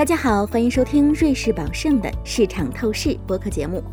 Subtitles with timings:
[0.00, 3.84] 大家好，欢迎收听瑞士宝盛的市场透视播客节目。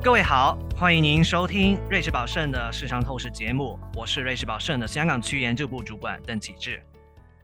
[0.00, 6.80] 各位好，欢迎您收听瑞士宝盛的市场透视节目，我是瑞士宝盛的香港区研究部主管邓启志。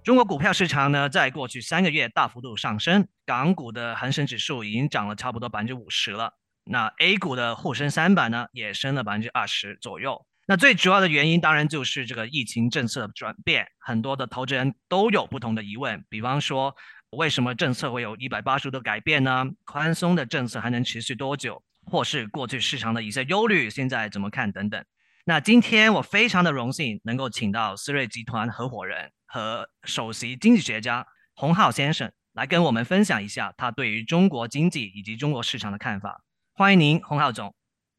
[0.05, 6.35] 中国股票市场呢，在过去三个月大幅度上升，港股的恒生指数已经涨了差不多百分之五十了。
[6.67, 10.25] 那 A 股的沪深三百呢，也升了百分之二十左右。
[10.47, 16.75] 那最主要的原因当然就是这个疫情政策的转变，很多的投资人都有不同的疑问，比方说
[17.11, 19.45] 为什么政策会有一百八十度改变呢？
[19.65, 21.63] 宽松的政策还能持续多久？
[21.85, 24.85] 或是过去市场的一些忧虑，现在怎么看等等？
[25.25, 29.11] 那今天我非常的荣幸能够请到思睿集团合伙人。
[29.29, 36.23] 和首席经济学家洪浩先生来跟我们分享一下他对于中国经济以及中国市场的看法。
[36.55, 37.56] 欢迎您，洪浩总。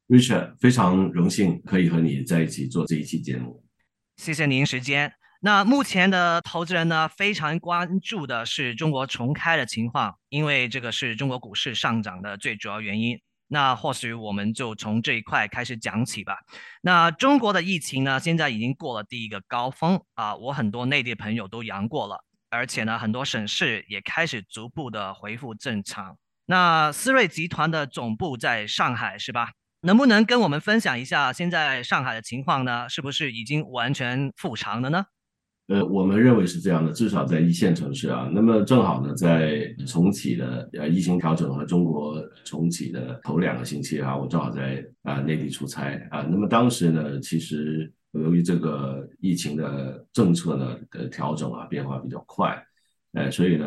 [0.08, 3.62] Richard，非常荣幸可以和你在一起做这一期节目。
[4.16, 5.12] 谢谢您时间。
[5.40, 13.20] 那目前的投资人呢，非常关注的是中国重开的情况，因为这个是中国股市上涨的最主要原因。
[13.48, 16.38] 那或许我们就从这一块开始讲起吧。
[16.82, 26.16] 那中国的疫情呢，现在已经过了第一个高峰啊，我很多内地朋友都阳过了，而且呢，很多省市也开始逐步的恢复正常。
[26.46, 29.50] 那思瑞集团的总部在上海是吧？
[29.82, 32.88] 能不能跟我们分享一下现在上海的情况呢？
[32.88, 35.04] 是不是已经完全复常了呢？
[35.68, 38.30] 呃，我们认为是这样的，至少在一线城市啊。
[38.32, 46.22] 那么正好呢，在重启的呃疫情调整和中国重启的头两个星期啊，我正好在啊内地出差啊。
[46.22, 52.60] 那么当时呢，其实由于这个疫情的政策呢的调整啊，变化比较快，
[53.18, 53.66] 呃，所以呢，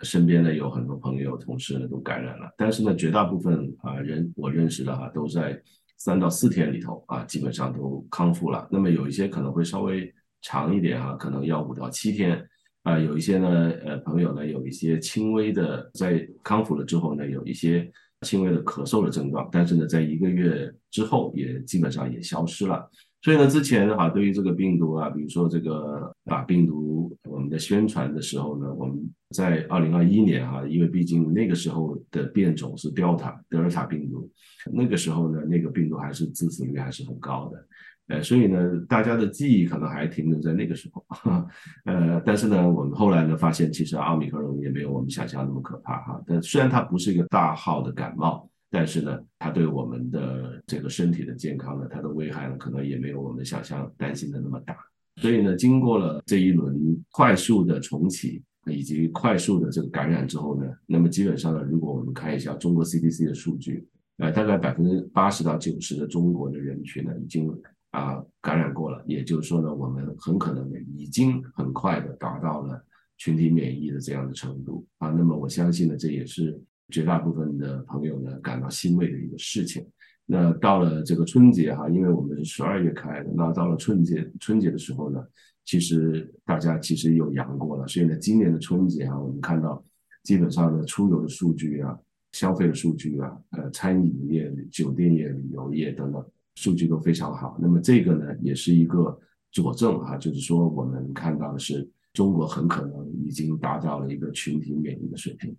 [0.00, 2.50] 身边呢有很多朋友、同事呢都感染了。
[2.56, 5.60] 但是呢，绝大部分啊人我认识的哈，都在
[5.98, 8.66] 三到四天里头啊，基本上都康复了。
[8.70, 10.12] 那么有一些可能会稍微。
[10.44, 12.44] 长一点啊，可能要五到七天
[12.82, 12.98] 啊。
[12.98, 17.88] 有一些呢，呃，朋友呢，有一些轻微的，在康复了之后呢，有一些
[18.22, 22.90] 轻微的咳嗽的症状，但是呢，在一个月之后也基本上也消失了。
[23.22, 28.98] 所以呢，之前哈，对于这个病毒啊，比如说这个把病毒我们的宣传的时候呢，我们
[29.30, 34.28] 在二零二一年哈，因为毕竟那个时候的变种是 Delta 德尔塔病毒，
[34.72, 37.66] 那个时候呢，那个病毒还是致死率还是很高的。
[38.08, 41.04] 呃，所以呢，大家的记忆可能还停留在那个时候，
[41.86, 46.20] 呃，但是呢，我们后来呢发现，其实奥密克戎也没有我们想象那么可怕哈。
[46.26, 54.74] 但虽然它不是一个大号的感冒，但是呢，它对我们的这个身体的健康呢，它的危害呢，可能也没有我们想象担心的那么大。
[55.16, 56.74] 所以呢，经过了这一轮
[57.10, 67.54] 快速的重启以及快速的这个感染之后呢，那么基本上呢，如果我们看一下中国 CDC 的数据，呃，大概百分之八十到九十的中国的人群呢，已经。
[67.92, 70.66] 啊，感染过了，也就是说呢，我们很可能
[70.96, 72.82] 已经很快的达到了
[73.18, 75.10] 群体免疫的这样的程度啊。
[75.10, 76.58] 那么我相信呢，这也是
[76.88, 79.86] 绝大部分的朋友呢感到欣慰的一个事情。
[80.24, 85.22] 那到了这个春节哈，因为我们是十二月开的，那到了春节春节的时候呢，
[85.64, 89.84] 其实大家其实有阳过了，所以呢，今年的春节哈，我们看到
[90.22, 91.98] 基本上呢，出游的数据啊，
[92.32, 96.24] 消费的数据啊，呃，餐饮业、酒店业、旅游业等等。
[96.56, 99.18] 数据都非常好，那么这个呢，也是一个
[99.50, 105.56] 佐证哈，就是说我们看到的是中国很可能已经达到了一个群体免疫的水平。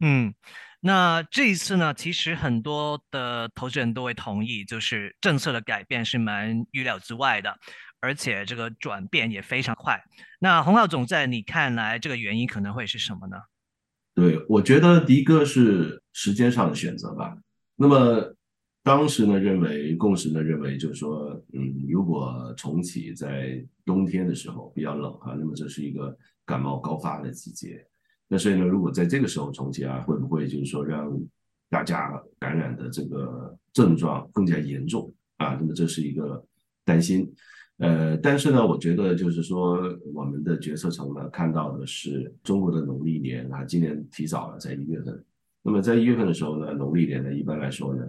[0.00, 0.34] 嗯，
[0.80, 7.58] 那这一次呢，其实很多的投资人都会同意，就是政策的改变是蛮预料之外的，
[8.00, 10.02] 而且这个转变也非常快。
[10.38, 13.36] 那洪浩总在你看来，这个原因可能会是什么呢？
[14.14, 17.36] 对，我觉得第一个是时间上的选择吧。
[17.76, 18.34] 那么。
[18.84, 26.16] 当时呢，认为共识呢，认为就是说，嗯，如果重启在冬天的时候比较冷啊，那么这是一个
[26.46, 27.84] 感冒高发的季节。
[28.28, 31.10] 那所以呢，如果在这个时候重启啊，会不会就是说让
[31.70, 35.56] 大家感染的这个症状更加严重啊？
[35.58, 36.44] 那么这是一个
[36.84, 37.30] 担心。
[37.78, 39.78] 呃，但是呢，我觉得就是说，
[40.12, 45.24] 我们的决策层呢看到的是中国的农历年啊，今年提早了，在一月份。
[45.62, 48.06] 那么在一月份的时候呢，农历年呢，一般来说呢。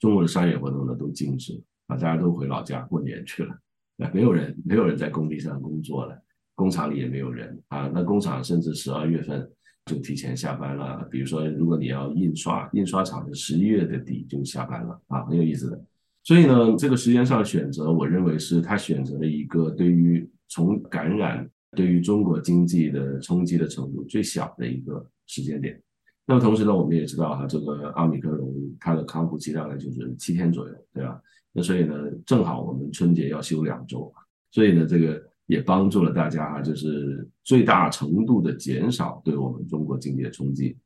[0.00, 3.52] 中国的商业活动呢都静止啊，大家都回老家过年去了，
[3.96, 6.16] 啊， 没有人，没有人在工地上工作了，
[6.58, 7.88] 工厂里也没有人啊。
[7.94, 9.48] 那工厂甚至十二月份
[9.86, 11.06] 就提前下班了。
[11.08, 15.80] 比如说，如果你要印刷，印刷厂是十一月的底就下班了啊，很有意思的。
[16.24, 25.80] 所以呢，这个时间上选择，我认为是他选择了一个对于从感染对于中国经济的冲击的程度最小的一个时间点。
[26.26, 31.22] 那么同时呢，我们也知道哈，这个奥密克戎它的康复期大概就是七天左右，对吧？
[31.52, 31.94] 那所以呢，
[32.26, 34.12] 正好我们春节要休两周，
[34.50, 40.78] 所以呢，这个也帮助了大家哈，就是最大程度的减少对我们中国经济的冲击。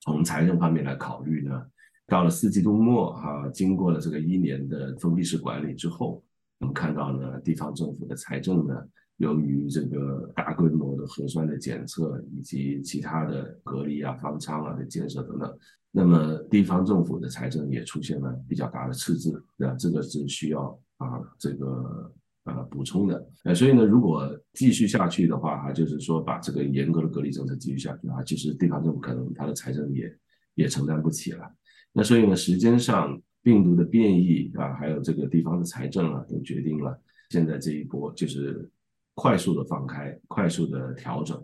[0.00, 1.62] 从财政方面来考虑呢，
[2.08, 6.20] 到了四季度末哈，经过了这个一年的封闭式管理之后，
[6.58, 8.74] 我们看到呢，地方政府的财政呢。
[9.18, 15.58] 由于这个大规模的核酸的检测以及其他的隔离啊、方舱啊的建设等等，
[15.90, 19.74] 那么地方政府的财政也出现了比较大的赤字，对吧？
[19.78, 22.12] 这个是需要啊这个
[22.46, 23.30] 呃补充的。
[23.44, 30.18] 呃，所以呢，如果继续下去的话，哈，就是说把这个严格的隔离政策继续下去啊，其实地方政府可能它的财政也
[30.54, 31.46] 也承担不起了。
[31.92, 36.98] 那所以呢，时间上病毒的变异啊，还有这个地方的财政啊，都决定了
[37.28, 38.70] 现在这一波就是。
[39.18, 41.42] 快速的放开，快速的调整。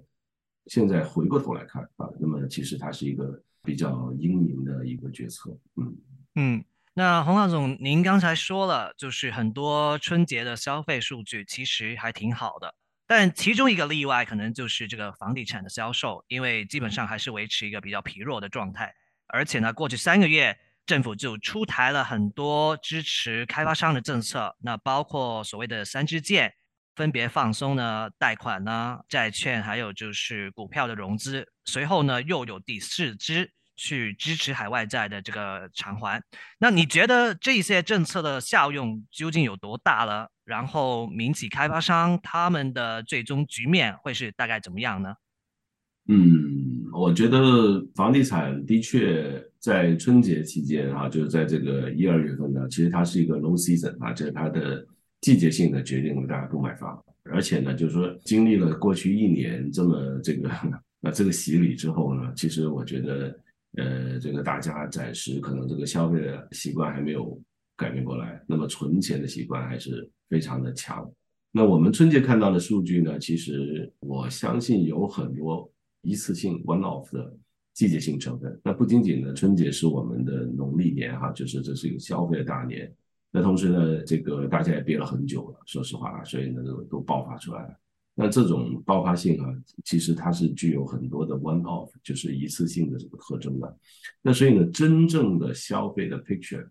[0.66, 5.58] 现在回过头来看啊，那么其实它是一个比较英明的一个决策。
[5.76, 5.96] 嗯
[6.34, 12.74] 嗯，那洪老总，您刚才说了，就是很多春节的消费数据其实还挺好的，
[13.06, 18.92] 但其中一个例外可能就是这个房地产的销售，因为基本上还是维持一个比较疲弱的状态。
[19.26, 26.52] 而且呢，过去三个月政府就出台了很多支持开发商的政策，那包括所谓的三支箭。
[26.94, 31.50] 分别放松呢贷款呢债券，还有就是股票的融资。
[31.64, 36.22] 随后呢又有第四支去支持海外债的这个偿还。
[36.58, 40.30] 那你觉得这些政策的效用究竟有多大了？
[40.44, 45.14] 然后民企开发商他们的最终局面会是大概怎么样呢？
[46.08, 54.86] 嗯，我觉得房地产的确在春节期间啊，就是在这个一二月份呢，其实它是一个 low season 啊，这是它的。
[55.22, 60.50] 季节性的决定了大家不买房，而且呢，就是说经历了过去一年这么这个
[60.98, 63.32] 那 这个洗礼之后呢，其实我觉得，
[63.76, 67.40] 呃，这个大家暂时可能这个消费的习惯还没有
[67.76, 71.10] 改变过来，那么存钱的习惯还是非常的强。
[71.50, 75.70] 那我们春节看到的数据呢，其实我相信有很多
[76.02, 77.36] 一次性 one off 的
[77.74, 78.60] 季节性成分。
[78.62, 82.90] 那不仅仅呢，春节是我们的农历年哈，就是这是一个消费的大年。
[83.30, 87.74] 那同时呢，这个大家也憋了很久了，说实话，所以呢都都爆发出来了。
[88.14, 89.48] 那这种爆发性啊，
[89.84, 93.78] 其实它是具有很多的 one off，就是一次性的这个特征的。
[94.20, 96.68] 那所以呢，真正的消费的 picture，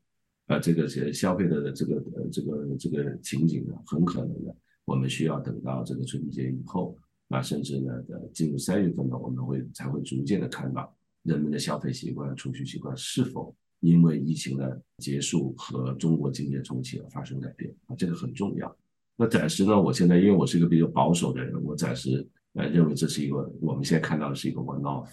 [0.48, 4.54] 啊，这个是消费的这个呃这个这个情景呢，很可能呢，
[4.86, 6.96] 我们需要等到这个春节以后，
[7.30, 13.56] 啊，甚至呢，的进入三月份呢，我们会才会逐渐的看到人们的消费习惯、储蓄习惯是否。
[13.80, 18.78] 因为疫情的结束和中国经济的重启而发生改变啊，这个很重要。
[19.18, 25.10] 那暂时呢，我现在因为我是一个比较保守的人，我暂时呃认为这是一个我们现在看到的是一个 one off。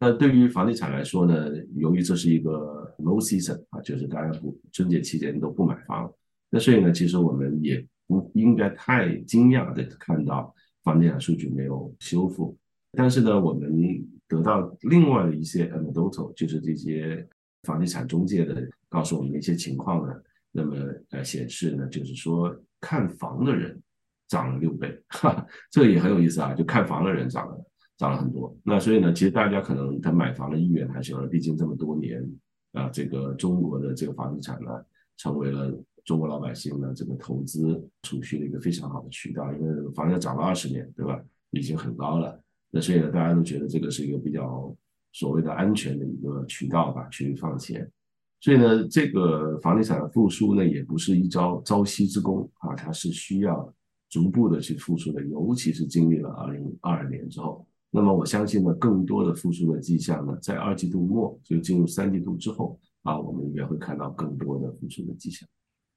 [0.00, 6.12] 那对于房地产来说呢，由于这是一个 low season 啊，就是大家不春节期间都不买房，
[6.50, 12.56] 那所以呢，其实我们也不应该太惊讶的看到房地产数据没有修复。
[12.92, 13.72] 但是呢，我们
[14.26, 17.28] 得到另外的一些 anecdotal，就是这些。
[17.62, 20.12] 房地产中介的告诉我们的一些情况呢，
[20.50, 20.74] 那么
[21.10, 22.52] 呃显示呢，就是说
[22.82, 23.80] 看房的人
[24.28, 27.64] 涨了六倍，哈，这个也很有意思啊，就看房的人涨了
[27.96, 28.54] 涨了很多。
[28.62, 32.22] 那所以呢，其实大家可能他买房的意愿还是有的，毕竟这么多年
[32.72, 34.70] 啊，这个中国的这个房地产呢，
[35.16, 35.72] 成为了
[36.04, 41.18] 中国老百姓呢这个投资储蓄的一个非常好的渠道，因为房价涨了二十年，对吧？
[41.52, 42.38] 已经很高了，
[42.70, 44.76] 那所以呢，大家都觉得这个是一个比较。
[45.14, 47.86] 所谓的安全的一个渠道吧，去放钱，
[48.42, 53.72] 所以呢，这个房地产的复苏呢，也不是一朝朝夕之功啊，它是需要
[54.10, 65.48] 逐步的去复苏的，尤其是经历了二零二二年之后，那么我相信呢，更多的复苏的迹象呢，在二季度末就进入三季度之后啊，我们也会看到更多的复苏的迹象。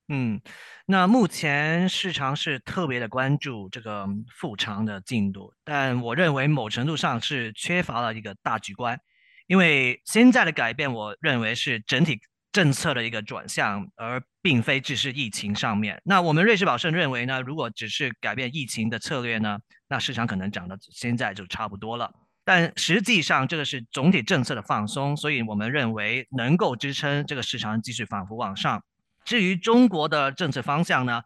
[0.09, 0.39] 嗯，
[0.85, 8.99] 那目前市场是特别的关注这个复常的进度，但我认为某程度上是缺乏了一个大局观，
[9.47, 12.19] 因为现在的改变，我认为是整体
[12.55, 16.01] 政策的一个转向，而并非只是疫情上面。
[16.05, 19.59] 那我们瑞士宝盛认为呢，如果只是改变疫情的策略呢，
[19.89, 22.09] 那市场可能涨到现在就差不多了。
[22.45, 28.81] 但实际上这个是总体政策的放松，所以我们认为能够支撑这个市场继续反复往上。
[29.25, 31.21] 至于中国的政策方向呢，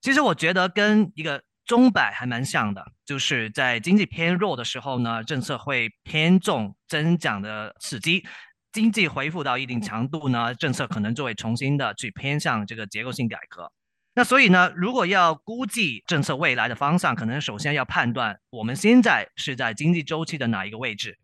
[0.00, 8.22] 其实我觉得跟一个钟摆还蛮像的，就是在经济偏弱的时候呢，政策会偏重增长的刺激；
[8.72, 13.72] 经济恢复到一定强度呢，政策可能就会重新的去偏向这个结构性改革。
[14.14, 21.18] 那所以呢，如果要估计政策未来的方向，可能首先要判断我们现在是在经济周期的哪一个位置。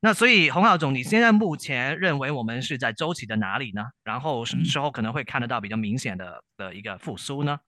[0.00, 3.82] 那所以，洪浩总，你现在目前认为我们是在周期的哪里呢？
[4.04, 7.58] 然后什么时候可能会看得到比较明显的的一个复苏呢？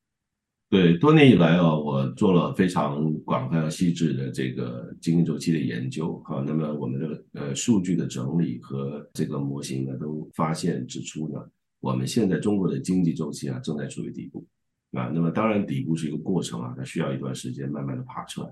[0.70, 6.44] 对，多年以来啊，我做了非常广泛和细致的这个经济周期的研究啊。
[6.46, 11.40] 那么我们的呃数据的整理和这个模型呢，都发现指出呢，
[11.80, 14.46] 我们现在中国的经济周期啊正在处于底部
[14.92, 15.10] 啊。
[15.14, 18.48] 那么当然底部是一个过程啊，它需要一段时间慢慢的爬出来。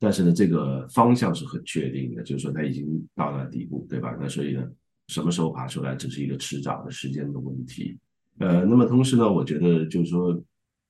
[0.00, 4.16] 但是呢，这个方向是很确定的，就是说它已经到了底部，对吧？
[4.18, 4.66] 那所以呢，
[5.08, 7.98] 什么时候爬出来，只是一个迟早的时间的问题。
[8.38, 10.42] 呃，那么同时呢，我觉得就是说。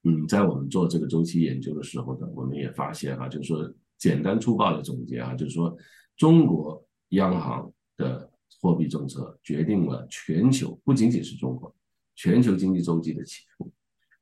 [0.04, 5.76] 嗯，在我们做这个周期研究的时候呢，我们也发现啊，就是说简单粗暴的总结啊，就是说
[6.16, 11.74] 中国央行的货币政策决定了全球不仅仅是中国
[12.14, 13.70] 全球经济周期的起伏，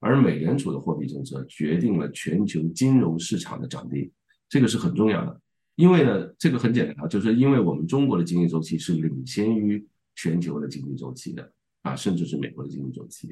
[0.01, 4.11] 而美联储的货币政策决定了全球金融市场的涨跌，
[4.49, 5.41] 这个是很重要的。
[5.75, 11.53] 因为呢，这个很简单啊，就是因为我们中国的经济周期是领先于全球的经济周期的
[11.83, 13.29] 啊，甚至是美国的经济周期。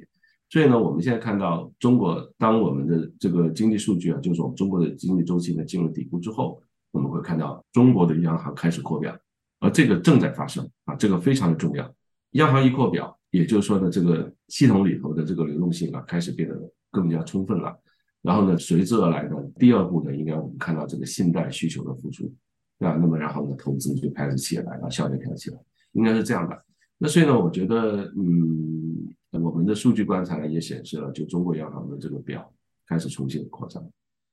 [0.54, 9.18] 所以呢，我们现在看到中国，当我们的这个经济数据啊，就是我们中国的经济周期呢进入底部之后，我们会看到中国的央行开始扩表，
[9.58, 11.92] 而这个正在发生啊，这个非常的重要。
[12.34, 16.54] 央行一扩表，也就是说呢，这个系统里头的这个流动性啊开始变得
[16.88, 17.76] 更加充分了。
[18.22, 22.32] 然后呢，随之而来的第二步呢，应该我们看到这个信贷需求的复苏，
[22.78, 25.58] 啊，那么然后呢，投资就开始起来了，效率开始起来，
[25.94, 26.64] 应该是这样的。
[27.04, 29.14] 那所以呢，我觉得，嗯。
[29.32, 32.50] 我们的数据观察呢也显示了，就中国央行的这个表
[32.86, 33.84] 开始重新扩张。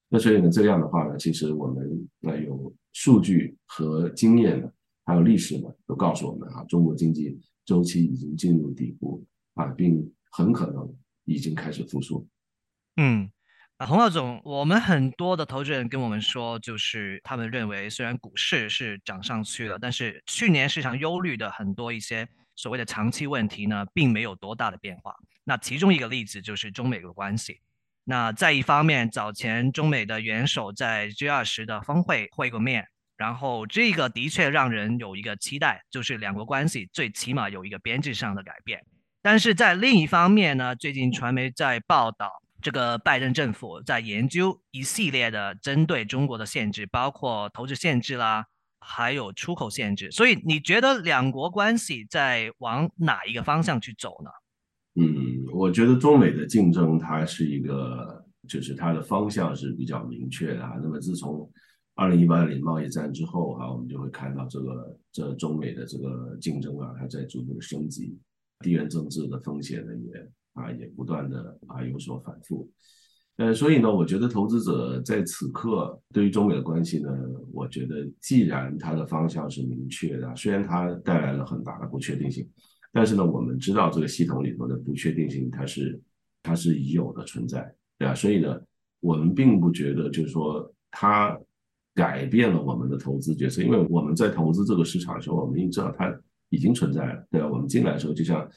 [0.07, 4.71] 那所以呢，这样的话呢，其实我们呃有数据和经验呢，
[5.03, 9.25] 还有历史呢，都告诉我们啊，中国经济周期已经进入底部
[9.55, 10.87] 啊，并很可能
[11.25, 12.25] 已经开始复苏。
[12.97, 13.27] 嗯，
[13.77, 22.29] 啊，洪浩总，我们很多的投资人跟我们说，就是他们认为，虽然股市是涨上去了，但是去年市场忧虑的很多一些。
[22.61, 25.15] 所谓的长期问题呢，并没有多大的变化。
[25.43, 27.59] 那其中一个例子就是中美的关系。
[28.03, 32.85] 那在一方面，早前中美的元首在 G 二十的峰会会过面，
[33.17, 38.85] 然后这个的确让人有一个期待，就是两国关系最起码有一个编制上的改变。
[39.23, 48.45] 但是在另一方面呢，最近传媒在报道，这个拜登政府在研究一系列的针对中国的限制，包括投资限制啦。
[48.83, 54.29] 还有出口限制，所以你觉得两国关系在往哪一个方向去走呢？
[54.95, 60.79] 嗯，我觉得中美的竞争它是一个，就是它的方向是比较明确的啊。
[60.83, 61.49] 那么自从
[61.95, 68.17] 二零一八年贸易战之后啊，我们就会看到这个这中美的这个竞争啊，它在逐步的升级，
[68.59, 72.69] 地缘政治的风险呢也啊也不断的啊有所反复。
[73.41, 77.09] 呃，所以呢，我觉得投资者在此刻对于中美的关系呢，
[77.51, 82.47] 我觉得既然它的方向是明确的，虽然它带来了很大的不确定性，
[82.93, 85.99] 但是呢，我们知道这个系统里头的不确定性它是
[86.43, 88.13] 它是已有的存在，对吧？
[88.13, 88.61] 所以呢，
[88.99, 91.35] 我们并不觉得就是说它
[91.95, 96.15] 改变了我们的投资决策，因为我们在投资这个市场的时候，我们已经知道它
[96.49, 97.47] 已经存在了，对吧？
[97.47, 98.47] 我们进来的时候就像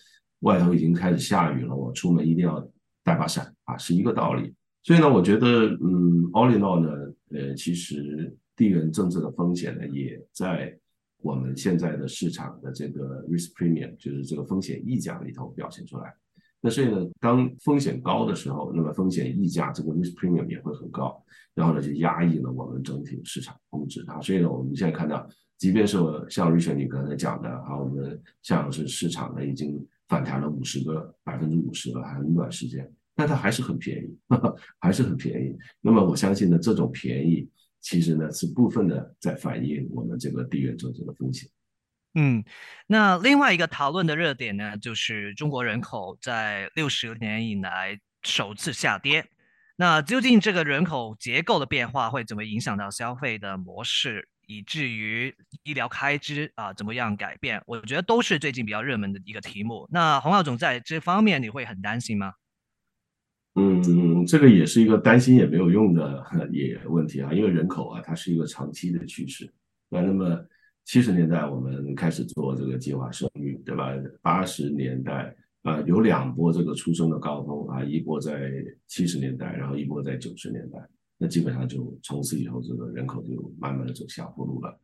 [0.41, 2.61] 外头已经开始下雨了，我出门一定要
[3.03, 4.53] 带把伞啊，是一个道理。
[4.85, 5.47] 所以呢，我觉得，
[5.81, 6.91] 嗯，all in all 呢，
[7.31, 10.79] 呃，其实地缘政治的风险呢，也在
[11.23, 16.15] 我们现在的市场的这个 risk premium，就是这个风险溢价里头表现出来。
[16.61, 21.25] 那所以呢，当风险高的时候，那么风险溢价这个 risk premium 也会很高，
[21.55, 24.21] 然后呢，就压抑了我们整体市场控制啊。
[24.21, 25.27] 所以呢，我们现在看到，
[25.57, 25.97] 即便是
[26.29, 32.87] 像瑞雪你刚才讲的啊，我们像是市场呢已经反弹了五十个百分之五十了，很短时间。
[33.15, 34.19] 但它还是很便宜，
[34.81, 35.57] 还是很便宜。
[35.81, 37.49] 那么我相信呢，这种便宜
[37.81, 41.49] 其实呢是部分的在反映我们这个地缘政治的风险。
[42.15, 42.45] 嗯，
[42.87, 49.27] 那另外一个讨论的热点呢，就是中国人口在六十年以来首次下跌。
[49.77, 57.61] 那究竟这个人口结构的变化会怎么影响到消费的模式，以至于医疗开支啊怎么样改变？
[57.67, 59.89] 我觉得都是最近比较热门的一个题目。
[59.91, 62.33] 那洪浩总在这方面你会很担心吗？
[63.57, 69.49] 嗯，这个也是一个担心也没有用的也问题啊，因为人口啊，它是一个长期的趋势。
[69.89, 70.45] 那那么
[70.85, 73.95] 七十年代我们开始做这个计划生育，对吧？
[74.21, 75.33] 八十年代
[75.63, 78.51] 啊有两波这个出生的高峰啊，一波在
[78.89, 80.79] 七十年代，然后一波在九十年代。
[81.17, 84.77] 那基本上就从此以后这个人口就慢慢的走下坡路了。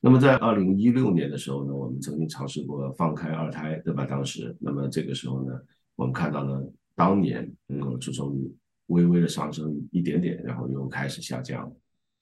[0.00, 4.06] 那么在二零一六年的时候呢，我们曾经尝试过放开二胎，对吧？
[4.06, 5.52] 当时，那么这个时候呢，
[5.96, 6.62] 我们看到呢。
[6.96, 8.52] 当年人口出生率
[8.86, 11.72] 微微的上升一点点，然后又开始下降。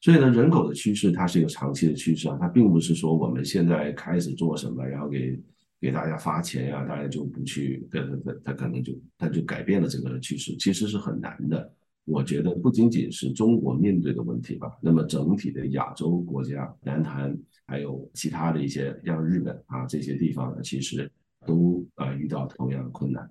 [0.01, 5.41] 所以呢，人口的趋势它是一个长期的趋势啊，它并不是说我们现在开始做什么，然后给
[5.81, 11.73] 给大家发钱呀，大家就不去，它它它可能就它就改变了整个趋势，其实是很难的。
[12.05, 17.35] 我觉得不仅仅是中国面对的问题吧，那么整体的亚洲国家，南韩
[17.67, 21.11] 还有其他的一些像日本啊这些地方呢，其实
[21.47, 23.31] 都啊遇到同样的困难。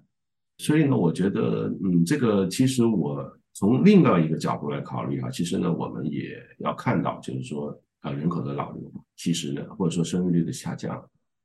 [0.63, 11.03] 所以呢，我觉得，嗯，这个其实我从另外一个角度来考虑啊，其实呢，我们也要看到，就是说啊，人口的老龄化，其实呢，或者说生育率的下降，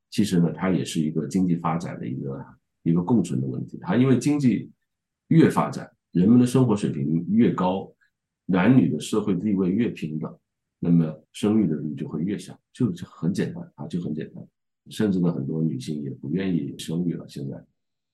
[0.09, 2.45] 其实呢，它也是一个经济发展的一个
[2.83, 3.77] 一个共存的问题。
[3.81, 4.71] 它因为经济
[5.27, 5.89] 越发展。
[6.11, 7.87] 人们的生活水平越高，
[8.47, 10.35] 男女的社会地位越平等，
[10.79, 14.43] 那么生育的率就会越小，就是很简单啊，就很简单。
[14.89, 17.23] 甚至呢，很多女性也不愿意生育了。
[17.27, 17.63] 现在，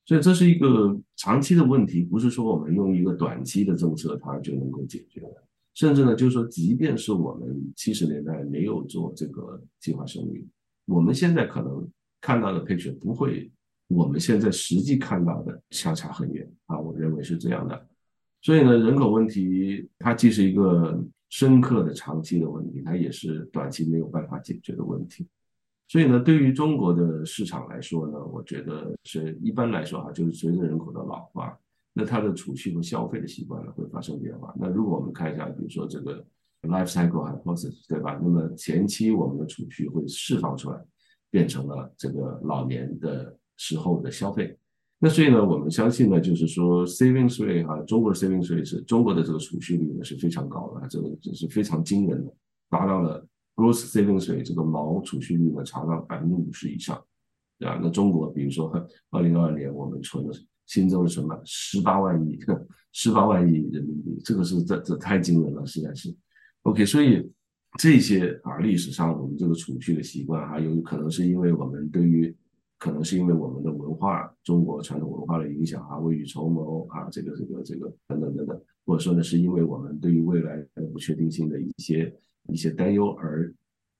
[0.05, 5.43] 所以这是一个长期的问题，不是说我们用一个短期的政策它就能够解决的。
[5.73, 10.47] 甚至呢，就是说，即便是我们七十年代没有做这个计划生育，
[10.85, 11.85] 我们现在可能
[12.21, 13.51] 看到的配置不会。
[13.87, 17.87] 我们现在实际看到的相差很远啊，我认为是这样的。
[18.41, 25.27] 所以呢，人口问题它既是一个深刻的长期的问题，它也是短期没有办法解决的问题。
[25.87, 31.57] 所以呢，对于中国的市场来说呢，我觉得是一般来说哈，就是随着人口的老化，
[31.93, 34.53] 那它的储蓄和消费的习惯呢会发生变化。
[34.59, 36.23] 那如果我们看一下，比如说这个
[36.63, 38.19] life cycle hypothesis，对吧？
[38.21, 40.79] 那么前期我们的储蓄会释放出来，
[41.29, 43.37] 变成了这个老年的。
[43.57, 44.53] 时候的消费，
[44.99, 52.33] 那所以呢，我们相信呢，就是说 savings rate 哈，中国的 savings rate 是中国的这个储蓄率呢是非常高的，这个这是非常惊人的，
[52.69, 53.25] 达到了
[53.55, 57.01] gross savings rate 这个毛储蓄率呢，达到百分之五十以上，
[57.57, 57.79] 对吧？
[57.81, 58.69] 那中国比如说
[59.11, 60.33] 二零二二年我们存了
[60.65, 62.39] 新增了什么十八万亿，
[62.91, 66.13] 十八万亿人民币，这个是这这太惊人了，实在是。
[66.63, 67.31] OK，所以
[67.77, 72.35] 这些啊历史上我们这个储蓄的习惯，还有可能是因为我们对于
[72.79, 82.13] 可能是因为我们的文化，中国传统文化的影响啊，未雨绸缪啊，这个这个这个等等等等，或者说呢，是因为我们对于未来的不确定性的一些
[82.47, 83.53] 一些担忧而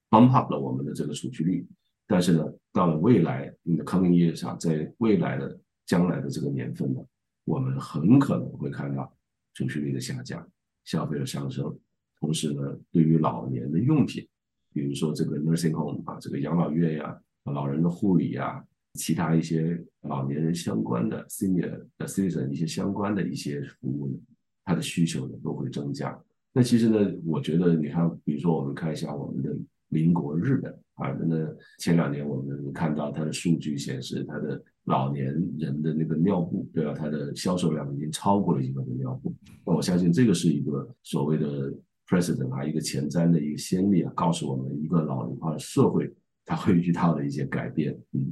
[0.10, 1.68] bump up 了我们的这个储蓄率。
[2.08, 7.04] 但是呢，到了未来你的 coming years 上，在未来的将来的这个年份呢，
[7.46, 9.12] 我们很可能会看到
[9.54, 10.48] 储蓄率的下降，
[10.84, 11.76] 消费的上升。
[12.20, 14.28] 同时呢，对于老年的用品，
[14.74, 17.22] 比如说这个 nursing home 啊，这个养老院呀。
[17.54, 18.66] 老人的护理啊，
[18.96, 24.18] 其他一些老年人相关的 senior 的 citizen 一些相关的一些服务呢，
[24.64, 26.20] 它的需求呢都会增加。
[26.56, 29.54] 那其实呢，我觉得你看，比如说我们看一下我们的
[29.90, 31.36] 邻国日本啊，那
[31.80, 35.26] 前两年我们看到它的数据显示，它的老年
[35.60, 36.94] 人的那个尿布，对吧？
[36.94, 39.36] 它的销售量已经超过了一个的尿布。
[39.66, 41.74] 那我相信这个是一个所谓的
[42.08, 46.10] precedent 啊，一个前瞻的一个先例啊，告诉我们一个老龄化的社会。
[46.48, 48.32] 它会遇到的一些改变，嗯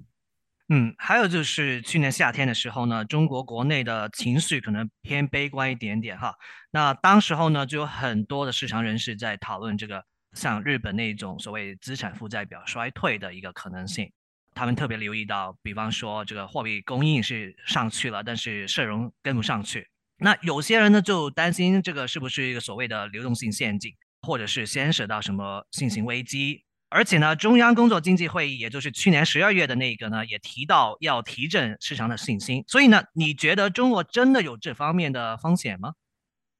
[0.70, 6.34] 嗯，还有就是去年夏天的时候呢，中国国内的情绪可能偏悲观一点点哈。
[6.72, 14.10] 那当时候呢，就有很多的市场人士在讨论这个像日本那种所谓资产负债表衰退的一个可能性。
[14.56, 19.90] 他们特别留意到，比方说这个货币供应是上去了，但是社融跟不上去。
[20.20, 26.64] 那有些人呢就担心这个是不是一个所谓的流动性陷阱，或者是牵涉到什么信心危机。
[26.94, 32.64] 而且呢，中央工作经济会议，也就是去年十二月的那个呢，也提到要提振市场的信心。
[32.68, 35.94] 所以呢，你觉得中国真的有这方面的风险吗？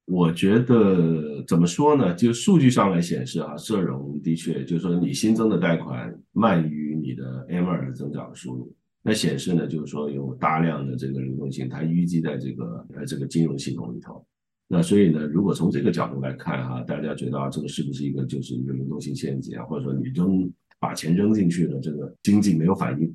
[0.06, 2.12] 我觉得怎么说呢？
[2.14, 14.26] 就数据上来显示啊，社融的确就是说你新增的贷款慢于你的 M 二的增长速度，那显示呢，就是说有大量的这个流动性它淤积在这个呃这个金融系统里头。
[14.66, 19.64] 那所以呢，如果从这个角度来看哈，大家觉得啊，这个是不是一个就是一个流动性陷阱啊？
[19.64, 20.50] 或者说你扔
[20.80, 23.14] 把钱扔进去了，这个经济没有反应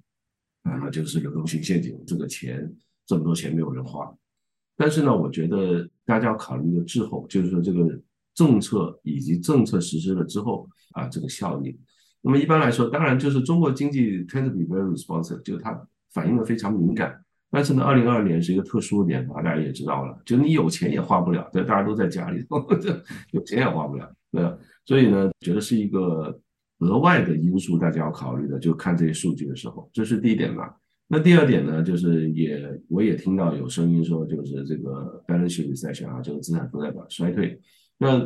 [0.64, 2.00] 啊，就是流动性陷阱。
[2.06, 2.72] 这个钱
[3.06, 4.14] 这么多钱没有人花。
[4.78, 8.00] 但是呢，我觉得大家要考虑一个滞后，就是说这个
[8.36, 11.78] 政策以及政策实施了之后啊，这个效应。
[12.22, 17.26] 那么一般来说，当然就是中国经济 tend to be very responsive，就是它反应的非常敏感。
[17.52, 22.64] 但是呢，二零二二年是一个特殊年，大家也知道了，就你有钱也花不了，对，大家都在家里头，
[23.34, 24.56] 有钱也花不了，对吧？
[24.86, 26.40] 所以呢，觉得是一个
[26.80, 30.72] 额外的因素，大家要考虑的，就看这些数据的时候，这是第一点嘛。
[31.08, 37.60] 那第二点呢，就是也我也听到有声音说，就是这个 balance sheet recession 啊，这个资产负债表衰退。
[37.98, 38.20] 那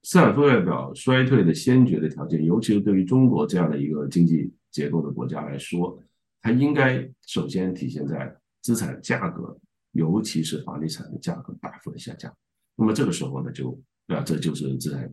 [0.00, 6.02] 资产负债表衰退的先决的条件，尤其是对于中国这样的一个经济结构的国家来说，
[6.40, 8.34] 它应该首先体现在。
[8.62, 9.56] 资产价格，
[9.92, 12.34] 尤其是房地产的价格大幅的下降，
[12.76, 14.22] 那么这个时候呢，就对吧？
[14.22, 15.12] 这就是资产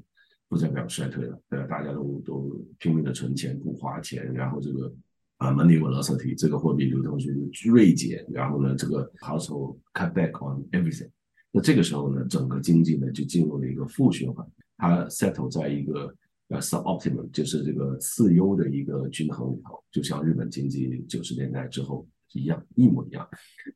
[0.49, 1.67] 负债表衰退了，对吧？
[1.67, 4.93] 大家都都拼命的存钱不花钱，然后这个
[5.37, 7.33] 啊 money velocity 这个货币流通性
[7.65, 11.09] 锐减，然后呢，这个 household cut back on everything，
[11.51, 14.45] 那这个时候呢，整个经济呢就进入了一个负循环，
[14.77, 16.13] 它 settle 在一个
[16.49, 23.27] 呃 suboptimal，就是这个次优的一个均衡里头，就像日本经济九十年代之后一样，一模一样。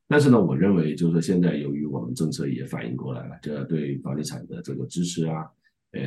[0.07, 5.47] 但是呢，我认为就是说现在由于我们政策也反应过来了，这对房地产的这个支持啊，
[5.91, 6.01] 呃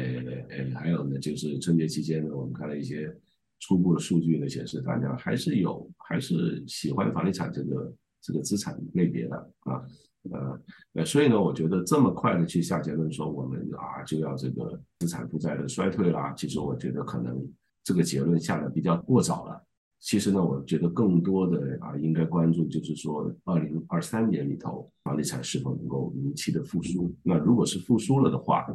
[0.51, 3.15] 呃，还有呢就是春节期间呢，我们看了一些
[3.61, 9.83] 初步的数据呢显示，大家还是有还是喜欢房地产这个这个资产类别的啊。
[10.31, 10.59] 呃
[10.95, 17.47] 呃，所以呢，我觉得这么快的去下结论说我们啊就要这个资产负债的衰退啦，其实我觉得可能
[17.83, 19.63] 这个结论下的比较过早了。
[20.07, 27.11] 其实呢，我觉得更多的啊应该关注就是说，二零二三年里头房地产是否能够如期的复苏。
[27.23, 28.67] 那如果是复苏了的话，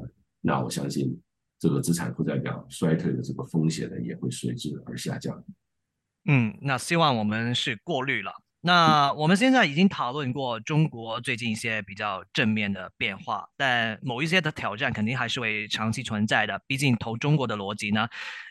[0.41, 1.15] 那我相信
[1.59, 5.43] 这个资产负债表衰退的这个风险呢也会随之而下降。
[6.25, 8.31] 嗯，那希望我们是过滤了。
[8.61, 16.61] 那我们现在已经讨论过中国最近一些比较正面的变化，但某一些的挑战肯定还是会长期存在的。
[16.67, 18.09] 毕竟投中国的逻辑呢，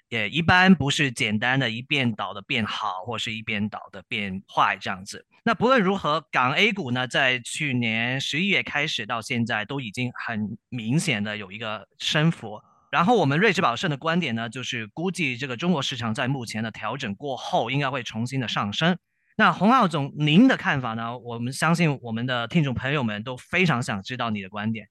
[0.09, 5.27] 也一般不是简单的一边倒的变好，或是一边倒的变坏这样子。
[5.45, 12.63] 那不论如何，港 A 股呢，在去年十一月开始到现在，都已经很明显的有一个升幅。
[12.91, 18.97] 然后我们瑞士宝盛的观点呢，就是估计这个中国市场在目前的调整过后，应该会重新的上升。
[19.41, 21.17] 那洪浩总，您的看法呢？
[21.17, 24.89] 我们相信我们的听众朋友们都非常想知道你的观点。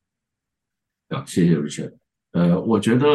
[1.09, 1.93] 啊，谢谢吴先生。
[2.31, 3.05] 呃，我觉得，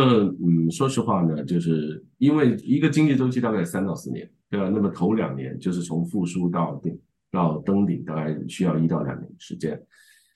[0.45, 4.69] 嗯，说实话呢，就是因为一个经济周期大概三到四年，对吧？
[4.69, 9.83] 那么头两年就是从复苏到顶到登顶，大概需要一到两年时间。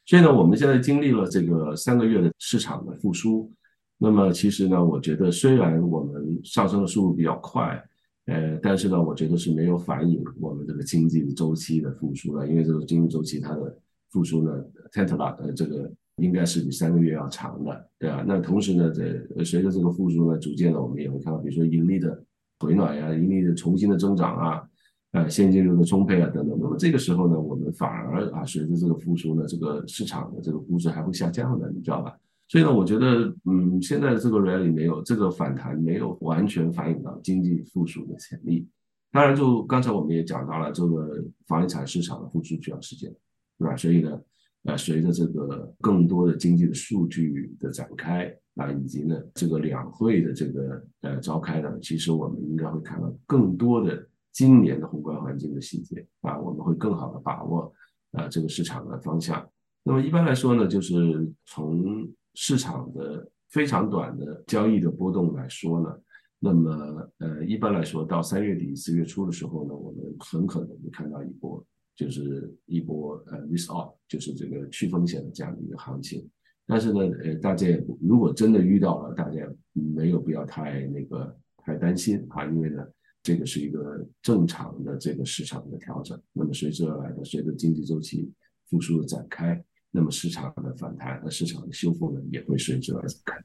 [0.07, 3.53] 所以呢，我们现在经历了这个三个月的市场的复苏。
[3.99, 7.85] 那么其实呢，我觉得虽然我们上升的速度比较快。
[8.27, 13.79] 呃，但是呢，我觉得是没有反映我们这个经济的周期的复苏了，因为这个经济周期它的
[14.11, 18.25] 复苏呢，Tesla 呃这个应该是比三个月要长的，对吧？
[18.27, 22.21] 那同时呢，这随着这个复苏呢，逐渐的我们也会看到，比如说盈利的
[22.59, 24.69] 回暖呀，盈利的重新的增长啊，
[25.13, 26.59] 呃，现金流的充沛啊等等。
[26.61, 32.17] 那么这个时候呢，我们反而啊，随着这个复苏呢，这个市场的这个估值还会下降的，你知道吧？
[32.49, 38.69] 所以呢，我觉得，嗯，现在的这个 rally 没有这个反弹，没有完全反映到经济复苏的潜力。
[39.11, 43.13] 当然，就刚才我们也讲到了，这个房地产市场的复苏需要时间，
[43.59, 43.77] 对吧？
[43.77, 44.21] 所以呢，
[44.65, 57.73] 呃，随着这个更多的经济的数据的展开啊，以及呢这个两会的这个呃召开呢，其实我们应该会看到更多的今年的宏观环境的细节啊，我们会更好的把握
[58.13, 59.45] 啊这个市场的方向。
[59.83, 62.07] 那么一般来说呢，就是从
[62.37, 65.99] 市场的非常短的交易的波动来说呢，
[66.39, 71.65] 那么呃一般来说到三月底四月初的时候呢，我们很可能会看到一波
[71.97, 76.29] 就是一波呃 risk off，就是这个去风险的这样的一个行情。
[76.67, 77.67] 但是呢，呃大家
[78.01, 79.41] 如果真的遇到了，大家
[79.73, 82.87] 没有必要太那个太担心啊，因为呢
[83.23, 86.21] 这个是一个正常的这个市场的调整。
[86.35, 88.31] 那么随之而来的，随着经济周期
[88.69, 89.65] 复苏的展开。
[89.97, 93.43] 那么市场的反弹和市场的修复呢，也会随之而展开。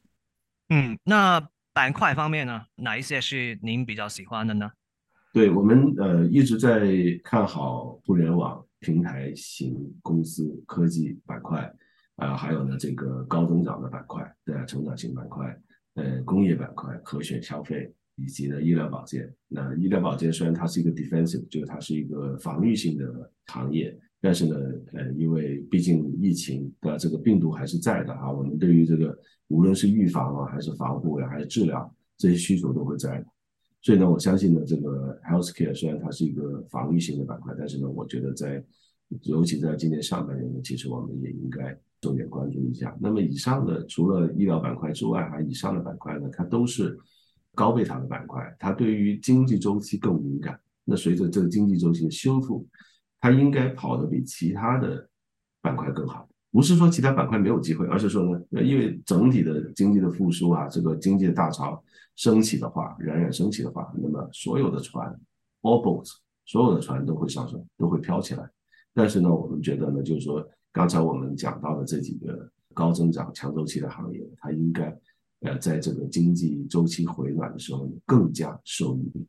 [0.67, 1.39] 嗯，那
[1.73, 4.69] 板块方面呢，哪一些是您比较喜欢的呢？
[5.33, 6.91] 对我们呃一直在
[7.23, 11.73] 看好互联网平台型公司、科技板块
[12.17, 15.57] 啊，还有呢这个高增长的板块，对啊，成长型板块，
[15.93, 19.33] 呃，工业板块、可选消费以及呢医疗保健。
[19.47, 23.97] 那医疗保健虽然它是一个 defensive，就是它是一个防御性的行业。
[24.21, 24.55] 但是呢，
[24.93, 33.23] 呃，因为毕竟疫情的这个病毒还是在的啊，我们对于这个无论是预防啊，还是防护呀，还是治疗这些需求都会在。
[33.81, 38.63] 所以呢，我相信呢，这个 healthcare 虽然它是一个防御型的板块，但是呢，我觉得在
[39.23, 42.95] 尤其在今年上半年呢，其实我们也应该重点关注一下。
[43.01, 46.95] 那么以上的除了医疗板块之外，还，以上的板块呢，它都是
[47.55, 50.59] 高贝塔的板块，它对于经济周期更敏感。
[50.85, 52.67] 那随着这个经济周期的修复，
[53.21, 55.07] 它应该跑得比其他的
[55.61, 61.81] 板块更好，不是说其他板块没有机会，而是说呢，因为整体的经济的复苏啊，这个经济的大潮
[62.15, 65.07] 升起的话，冉冉升起的话，那么所有的船
[65.61, 68.49] ，all boats，所有的船都会上升，都会飘起来。
[68.91, 74.99] 但是呢，我们觉得呢，就是说刚才我们讲到的这几个高增长、强周期的行业，它应该
[75.41, 79.27] 呃在这个经济周期回暖的时候更加受益。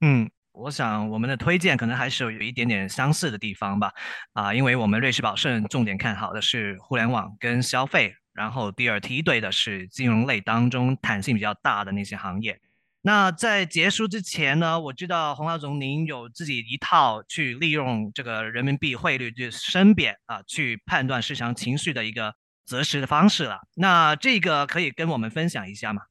[0.00, 0.28] 嗯。
[0.54, 3.92] 我想我们的推荐可能还是有一点点相似的地方吧，
[4.34, 12.60] 啊，因为我们瑞士宝盛重点看好的是互联网跟消费，然后第二梯队的是金融类当中弹性比较大的那些行业。
[13.02, 22.32] 那在结束之前呢，我知道洪老总您有自己一套去利用这个人民币汇率去升贬啊，去判断市场情绪的一个
[22.64, 23.58] 择时的方式了。
[23.74, 26.02] 那这个可以跟我们分享一下吗？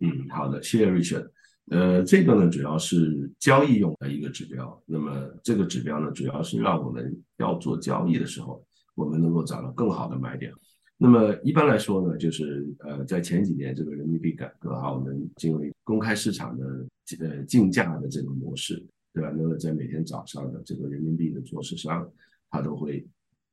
[0.00, 1.30] 嗯，好的，谢谢 Richard。
[1.70, 4.82] 呃，这个呢主要是交易用的一个指标。
[4.86, 10.50] 那么这个指标呢，主要是让我们要做交易的时候，我们能够找到更好的买点。
[10.96, 16.86] 那么一般来说呢，就是呃，在前几年这个人民币改革啊，我们进入公开市场的
[17.20, 19.30] 呃竞价的这个模式，对吧？
[19.36, 22.10] 那么在每天早上的这个人民币的做市商，
[22.50, 23.06] 他都会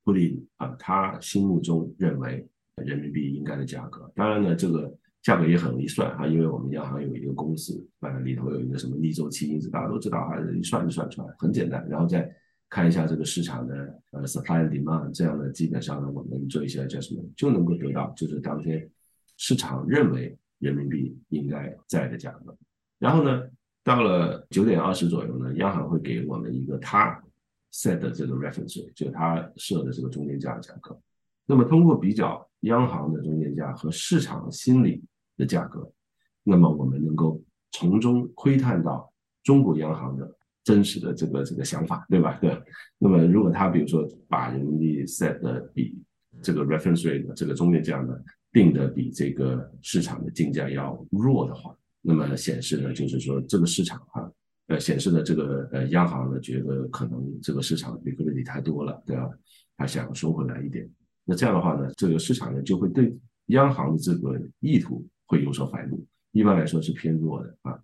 [0.04, 2.48] 固定啊他心目中认为
[2.84, 4.10] 人民币应该的价格。
[4.16, 4.92] 当然呢，这个。
[5.26, 11.84] 价格也很容易算哈，因为我们央行有一个公式，呃，里头有一个什么逆周期因子，大家都知道哈，一算就算出来，很简单。
[11.90, 12.32] 然后再
[12.70, 18.88] 看一下这个市场的呃 supply and demand，这样的基本上呢，我们做一些 adjustment 就能够得到就是当天
[19.38, 22.56] 市场认为人民币应该在的价格。
[23.00, 23.42] 然后呢，
[23.84, 27.20] 到了九点二十左右呢，央行会给我们一个它
[27.74, 30.96] set 的这个 reference，就是它设的这个中间价的价格。
[31.48, 35.04] 那么通过比较央行的中间价和市场心理。
[35.38, 35.92] 的价格，
[36.44, 39.12] 那么我们能够从中窥探到
[39.44, 40.30] 中国央行的
[40.64, 42.38] 真实的这个这个想法，对吧？
[42.42, 42.58] 对。
[42.98, 46.02] 那么如果他比如说把人民币 set 的比
[46.42, 48.16] 这个 reference rate 这个中间价呢
[48.52, 54.32] 定的比这个市场的竞价要弱的话，那么显示呢就是说这个市场哈
[54.68, 59.30] 呃显示的这个呃央行呢觉得可能这个市场 liquidity 太多了，对吧？
[59.78, 60.90] 他想收回来一点。
[61.26, 63.16] 那这样的话呢，这个市场呢就会对
[63.48, 65.06] 央行的这个意图。
[65.26, 67.80] 会有所反应，一般来说是偏弱的啊。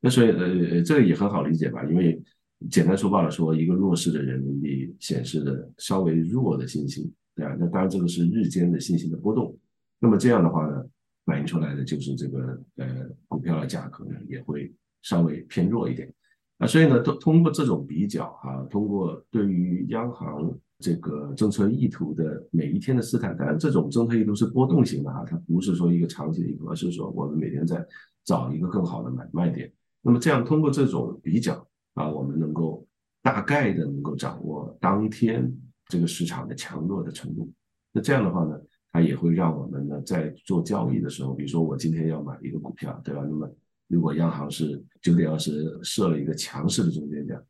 [0.00, 1.84] 那所以呃，这个也很好理解吧？
[1.84, 2.22] 因为
[2.70, 7.56] 简单粗暴的说，一个弱势的人民币显示的稍微弱的信心，对吧？
[7.58, 9.56] 那当然这个是日间的信心的波动。
[9.98, 10.84] 那么这样的话呢，
[11.24, 16.12] 反映出来的就是这个呃股票的价格呢也会稍微偏弱一点
[16.58, 16.66] 啊。
[16.66, 20.52] 所以呢，通通过这种比较啊，通过对于央行。
[20.82, 27.86] 这个政策意图的每一天的试探，当然这种政策意图是波动型的啊，它不是说一个长期的意图，而是说我们每天在
[28.24, 29.72] 找一个更好的买卖点。
[30.02, 31.64] 那么这样通过这种比较
[31.94, 32.84] 啊，我们能够
[33.22, 37.48] 大概的能够掌握当天这个市场的强弱的程度。
[37.92, 43.22] 那这样的话呢，它也会让我们呢在做交易的时候，比如说我今天要买一个股票，对吧？
[43.24, 43.48] 那么
[43.86, 47.40] 如果央行是九点二十设了一个强势的中间价，